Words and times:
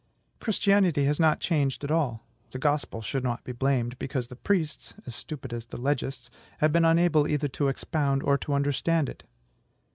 Christianity 0.39 1.03
has 1.05 1.19
not 1.19 1.39
changed 1.39 1.83
at 1.83 1.91
all. 1.91 2.25
The 2.49 2.57
Gospel 2.57 3.03
should 3.03 3.23
not 3.23 3.43
be 3.43 3.51
blamed, 3.51 3.99
because 3.99 4.29
the 4.29 4.35
priests, 4.35 4.95
as 5.05 5.13
stupid 5.13 5.53
as 5.53 5.65
the 5.67 5.77
legists, 5.77 6.31
have 6.57 6.71
been 6.71 6.85
unable 6.85 7.27
either 7.27 7.47
to 7.49 7.67
expound 7.67 8.23
or 8.23 8.35
to 8.35 8.53
understand 8.55 9.09
it. 9.09 9.25